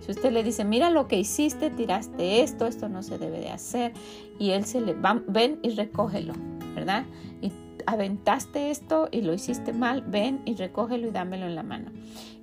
Si 0.00 0.10
usted 0.10 0.32
le 0.32 0.42
dice, 0.42 0.64
mira 0.64 0.90
lo 0.90 1.06
que 1.06 1.20
hiciste, 1.20 1.70
tiraste 1.70 2.42
esto, 2.42 2.66
esto 2.66 2.88
no 2.88 3.04
se 3.04 3.16
debe 3.16 3.38
de 3.38 3.50
hacer, 3.50 3.92
y 4.40 4.50
él 4.50 4.64
se 4.64 4.80
le 4.80 4.94
va, 4.94 5.22
ven 5.28 5.60
y 5.62 5.70
recógelo, 5.70 6.34
¿verdad? 6.74 7.04
Aventaste 7.86 8.70
esto 8.70 9.08
y 9.10 9.22
lo 9.22 9.34
hiciste 9.34 9.72
mal, 9.72 10.02
ven 10.02 10.42
y 10.44 10.54
recógelo 10.54 11.08
y 11.08 11.10
dámelo 11.10 11.46
en 11.46 11.54
la 11.54 11.62
mano. 11.62 11.90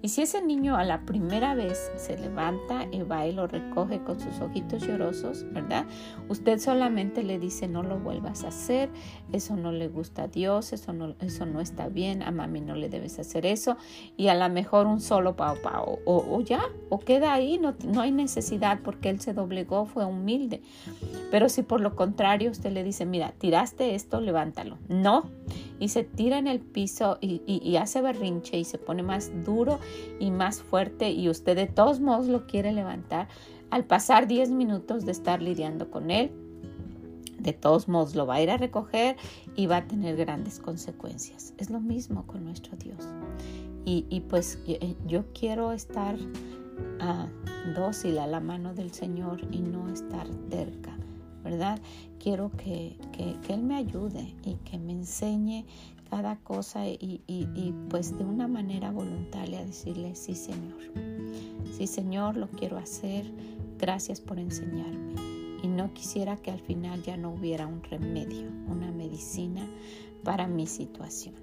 Y 0.01 0.10
si 0.10 0.22
ese 0.22 0.41
niño 0.41 0.77
a 0.77 0.86
la 0.86 1.01
primera 1.01 1.55
vez 1.55 1.91
se 1.98 2.17
levanta 2.17 2.86
y 2.89 3.01
va 3.01 3.27
y 3.27 3.34
lo 3.34 3.48
recoge 3.48 4.01
con 4.01 4.19
sus 4.19 4.39
ojitos 4.39 4.88
llorosos, 4.88 5.46
¿verdad? 5.51 5.86
Usted 6.29 6.60
solamente 6.60 7.22
le 7.24 7.38
dice 7.38 7.67
no 7.67 7.84
lo 7.84 8.00
vuelvas 8.00 8.46
a 8.46 8.48
hacer, 8.48 8.89
eso 9.34 9.58
no 9.58 9.74
le 9.74 9.89
gusta 9.89 10.24
a 10.24 10.27
Dios, 10.27 10.72
eso 10.72 10.93
no, 10.93 11.15
eso 11.19 11.46
no 11.46 11.60
está 11.60 11.89
bien, 11.89 12.24
a 12.24 12.31
mami 12.31 12.62
no 12.62 12.75
le 12.75 12.88
debes 12.88 13.19
hacer 13.19 13.46
eso 13.46 13.75
y 14.15 14.29
a 14.29 14.36
lo 14.36 14.48
mejor 14.48 14.88
un 14.88 15.01
solo 15.01 15.36
pao 15.36 15.58
pao 15.62 16.00
o, 16.05 16.41
ya, 16.41 16.62
o 16.88 17.00
queda 17.00 17.34
ahí, 17.34 17.58
no, 17.58 17.75
no 17.86 18.01
hay 18.01 18.12
necesidad 18.12 18.79
porque 18.84 19.10
él 19.10 19.19
se 19.19 19.34
doblegó, 19.34 19.86
fue 19.86 20.05
humilde. 20.05 20.62
Pero 21.29 21.50
si 21.50 21.62
por 21.62 21.81
lo 21.81 21.96
contrario 21.96 22.51
usted 22.51 22.72
le 22.72 22.84
dice, 22.84 23.05
mira, 23.05 23.34
tiraste 23.38 23.96
esto, 23.96 24.22
levántalo. 24.22 24.77
No, 24.88 25.28
y 25.79 25.89
se 25.89 26.03
tira 26.03 26.38
en 26.38 26.48
el 26.48 26.59
piso 26.59 27.17
y, 27.21 27.75
hace 27.77 28.01
berrinche 28.01 28.57
y 28.57 28.65
se 28.65 28.77
pone 28.77 29.03
más 29.03 29.31
duro 29.45 29.79
y 30.19 30.31
más 30.31 30.62
fuerte 30.62 31.12
y 31.12 31.29
usted 31.29 31.55
de 31.55 31.67
todos 31.67 32.00
modos 32.00 32.27
lo 32.27 32.45
quiere 32.48 32.71
levantar, 32.74 33.27
al 33.69 33.86
pasar 33.86 34.27
10 34.27 34.51
minutos 34.51 35.05
de 35.05 35.12
estar 35.12 35.41
lidiando 35.41 35.89
con 35.89 36.12
él, 36.12 36.31
de 37.39 37.53
todos 37.53 37.88
modos 37.88 38.15
lo 38.15 38.25
va 38.25 38.36
a 38.36 38.41
ir 38.41 38.51
a 38.51 38.57
recoger 38.57 39.15
y 39.55 39.67
va 39.67 39.77
a 39.77 39.88
tener 39.88 40.17
grandes 40.17 40.59
consecuencias. 40.59 41.53
Es 41.57 41.69
lo 41.69 41.79
mismo 41.79 42.27
con 42.27 42.44
nuestro 42.44 42.75
Dios. 42.77 43.07
Y, 43.85 44.20
pues 44.29 44.59
eh, 44.68 44.96
yo, 45.07 45.24
quiero 45.33 45.72
estar 45.72 46.15
ah, 47.00 47.27
dócil 47.75 48.20
a 48.20 48.27
la 48.27 48.39
mano 48.39 48.75
del 48.75 48.92
Señor 48.92 49.42
y 49.50 49.61
no 49.61 49.89
estar 49.89 50.27
terca, 50.51 50.96
¿verdad? 51.43 51.79
quiero 52.19 52.51
que, 52.51 52.95
Él 53.47 53.63
me 53.63 53.75
ayude 53.75 54.35
y 54.43 54.55
que 54.65 54.77
me 54.77 54.91
enseñe 54.91 55.65
cada 56.09 56.37
cosa 56.37 56.87
y, 56.87 57.21
y, 57.27 57.73
pues 57.89 58.17
de 58.17 58.23
una 58.23 58.47
manera 58.47 58.91
voluntaria 58.91 59.63
decirle, 59.63 60.15
sí 60.15 60.35
Señor, 60.35 60.79
sí 61.71 61.87
Señor, 61.87 62.35
lo 62.35 62.49
quiero 62.49 62.77
hacer, 62.77 63.31
gracias 63.77 64.19
por 64.19 64.39
enseñarme. 64.39 65.15
Y 65.61 65.67
no 65.67 65.93
quisiera 65.93 66.37
que 66.37 66.51
al 66.51 66.61
final 66.61 67.03
ya 67.03 67.17
no 67.17 67.31
hubiera 67.31 67.67
un 67.67 67.83
remedio, 67.83 68.47
una 68.67 68.91
medicina 68.91 69.67
para 70.23 70.47
mi 70.47 70.65
situación. 70.65 71.35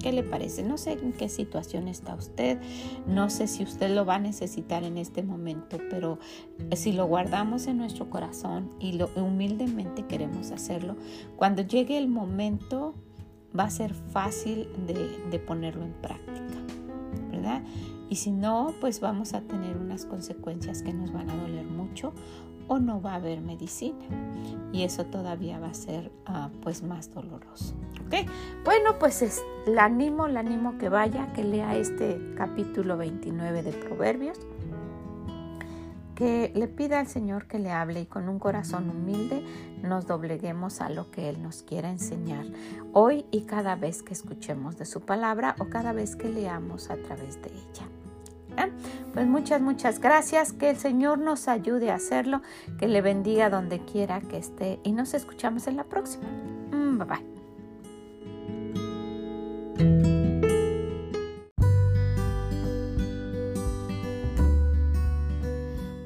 ¿Qué 0.00 0.12
le 0.12 0.22
parece? 0.22 0.62
No 0.62 0.78
sé 0.78 0.92
en 0.92 1.12
qué 1.12 1.28
situación 1.28 1.86
está 1.86 2.14
usted, 2.14 2.58
no 3.06 3.28
sé 3.28 3.46
si 3.46 3.62
usted 3.62 3.94
lo 3.94 4.06
va 4.06 4.14
a 4.14 4.18
necesitar 4.18 4.82
en 4.82 4.96
este 4.96 5.22
momento, 5.22 5.78
pero 5.90 6.18
si 6.74 6.92
lo 6.92 7.06
guardamos 7.06 7.66
en 7.66 7.76
nuestro 7.76 8.08
corazón 8.08 8.70
y 8.80 8.92
lo 8.92 9.10
humildemente 9.14 10.06
queremos 10.06 10.52
hacerlo, 10.52 10.96
cuando 11.36 11.62
llegue 11.62 11.98
el 11.98 12.08
momento 12.08 12.94
va 13.58 13.64
a 13.64 13.70
ser 13.70 13.92
fácil 13.92 14.68
de, 14.86 15.18
de 15.30 15.38
ponerlo 15.38 15.84
en 15.84 15.92
práctica, 15.92 16.56
¿verdad? 17.30 17.62
Y 18.08 18.16
si 18.16 18.32
no, 18.32 18.74
pues 18.80 19.00
vamos 19.00 19.34
a 19.34 19.42
tener 19.42 19.76
unas 19.76 20.04
consecuencias 20.04 20.82
que 20.82 20.92
nos 20.92 21.12
van 21.12 21.30
a 21.30 21.36
doler 21.36 21.66
mucho 21.66 22.12
o 22.70 22.78
no 22.78 23.02
va 23.02 23.14
a 23.14 23.16
haber 23.16 23.40
medicina 23.40 24.06
y 24.72 24.84
eso 24.84 25.04
todavía 25.04 25.58
va 25.58 25.70
a 25.70 25.74
ser 25.74 26.12
ah, 26.24 26.50
pues 26.62 26.84
más 26.84 27.12
doloroso. 27.12 27.74
¿ok? 28.06 28.30
Bueno, 28.64 28.96
pues 29.00 29.22
es, 29.22 29.42
la 29.66 29.86
animo, 29.86 30.28
la 30.28 30.38
animo 30.38 30.78
que 30.78 30.88
vaya, 30.88 31.32
que 31.32 31.42
lea 31.42 31.76
este 31.76 32.20
capítulo 32.36 32.96
29 32.96 33.64
de 33.64 33.72
Proverbios, 33.72 34.38
que 36.14 36.52
le 36.54 36.68
pida 36.68 37.00
al 37.00 37.08
Señor 37.08 37.48
que 37.48 37.58
le 37.58 37.72
hable 37.72 38.02
y 38.02 38.06
con 38.06 38.28
un 38.28 38.38
corazón 38.38 38.88
humilde 38.88 39.44
nos 39.82 40.06
dobleguemos 40.06 40.80
a 40.80 40.90
lo 40.90 41.10
que 41.10 41.28
Él 41.28 41.42
nos 41.42 41.64
quiera 41.64 41.90
enseñar 41.90 42.44
hoy 42.92 43.26
y 43.32 43.46
cada 43.46 43.74
vez 43.74 44.04
que 44.04 44.12
escuchemos 44.12 44.78
de 44.78 44.84
su 44.84 45.00
palabra 45.00 45.56
o 45.58 45.70
cada 45.70 45.92
vez 45.92 46.14
que 46.14 46.28
leamos 46.28 46.88
a 46.88 46.96
través 46.98 47.42
de 47.42 47.48
ella. 47.48 47.99
Pues 49.12 49.26
muchas, 49.26 49.60
muchas 49.60 50.00
gracias. 50.00 50.52
Que 50.52 50.70
el 50.70 50.76
Señor 50.76 51.18
nos 51.18 51.48
ayude 51.48 51.90
a 51.90 51.94
hacerlo. 51.96 52.42
Que 52.78 52.88
le 52.88 53.00
bendiga 53.00 53.50
donde 53.50 53.80
quiera 53.80 54.20
que 54.20 54.38
esté. 54.38 54.80
Y 54.82 54.92
nos 54.92 55.14
escuchamos 55.14 55.66
en 55.66 55.76
la 55.76 55.84
próxima. 55.84 56.28
Mm, 56.70 56.98
bye 56.98 57.06
bye. 57.06 57.40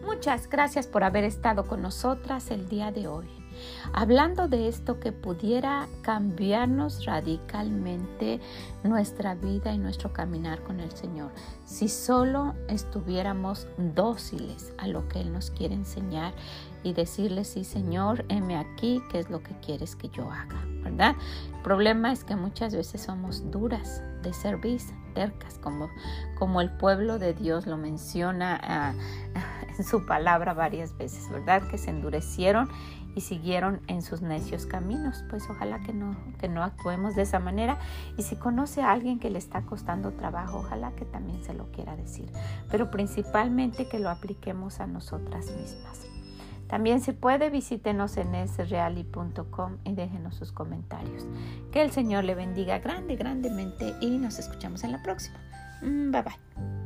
Muchas 0.05 0.49
gracias 0.49 0.87
por 0.87 1.05
haber 1.05 1.25
estado 1.25 1.67
con 1.67 1.83
nosotras 1.83 2.51
el 2.51 2.69
día 2.69 2.91
de 2.93 3.09
hoy 3.09 3.44
hablando 3.93 4.49
de 4.49 4.69
esto 4.69 5.01
que 5.01 5.13
pudiera 5.13 5.89
cambiarnos 6.03 7.05
radicalmente 7.05 8.41
nuestra 8.83 9.35
vida 9.35 9.73
y 9.73 9.79
nuestro 9.79 10.13
caminar 10.13 10.63
con 10.63 10.81
el 10.81 10.91
Señor. 10.93 11.31
Si 11.65 11.89
solo 11.89 12.55
estuviéramos 12.69 13.67
dóciles 13.77 14.73
a 14.79 14.89
lo 14.89 15.09
que 15.09 15.21
Él 15.21 15.33
nos 15.33 15.51
quiere 15.51 15.75
enseñar 15.75 16.35
y 16.83 16.93
decirle, 16.93 17.45
sí 17.45 17.65
Señor, 17.65 18.25
heme 18.29 18.57
aquí, 18.57 19.03
¿qué 19.11 19.19
es 19.19 19.31
lo 19.31 19.43
que 19.43 19.55
quieres 19.61 19.97
que 19.97 20.09
yo 20.09 20.31
haga? 20.31 20.65
¿Verdad? 20.83 21.17
El 21.55 21.63
problema 21.63 22.13
es 22.13 22.25
que 22.25 22.37
muchas 22.37 22.75
veces 22.75 23.03
somos 23.03 23.51
duras 23.51 24.03
de 24.25 24.33
servicio, 24.33 24.97
tercas, 25.15 25.59
como, 25.59 25.89
como 26.39 26.61
el 26.61 26.71
pueblo 26.71 27.21
de 27.21 27.35
Dios 27.35 27.67
lo 27.67 27.77
menciona 27.77 28.59
ah, 28.61 28.95
en 29.79 29.85
su 29.85 30.05
palabra 30.07 30.55
varias 30.55 30.97
veces, 30.99 31.31
¿verdad? 31.31 31.63
Que 31.69 31.79
se 31.79 31.91
endurecieron 31.91 32.69
y 33.15 33.21
siguieron 33.21 33.81
en 33.87 34.03
sus 34.03 34.23
necios 34.23 34.67
caminos. 34.67 35.25
Pues 35.31 35.49
ojalá 35.49 35.81
que 35.81 35.93
no, 35.93 36.17
que 36.39 36.49
no 36.49 36.63
actuemos 36.63 37.15
de 37.15 37.23
esa 37.23 37.39
manera. 37.39 37.79
Y 38.17 38.23
si 38.23 38.37
conoce 38.37 38.83
a 38.83 38.93
alguien 38.93 39.21
que 39.21 39.31
le 39.31 39.39
está 39.39 39.63
costando 39.63 40.13
trabajo, 40.13 40.59
ojalá 40.59 40.93
que 40.93 41.05
también 41.05 41.43
se 41.45 41.55
lo 41.55 41.71
quiera 41.71 41.97
decir. 41.97 42.31
Pero 42.71 42.91
principalmente 42.91 43.89
que 43.89 44.01
lo 44.01 44.11
apliquemos 44.11 44.81
a 44.81 44.87
nosotras 44.87 45.47
mismas. 45.47 46.14
También 46.69 47.01
si 47.01 47.13
puede, 47.13 47.51
visítenos 47.51 48.17
en 48.17 48.35
esreali.com 48.35 49.79
y 49.85 49.95
déjenos 49.95 50.37
sus 50.37 50.53
comentarios. 50.53 51.27
Que 51.73 51.83
el 51.83 51.91
Señor 51.91 52.25
le 52.25 52.35
bendiga 52.35 52.79
grande, 52.79 53.17
grandemente 53.17 53.95
y 54.01 54.19
nos 54.19 54.39
escuchamos 54.39 54.85
en 54.85 54.93
la 54.93 55.03
próxima. 55.03 55.39
Mm, 55.83 56.11
bye 56.11 56.23
bye. 56.23 56.84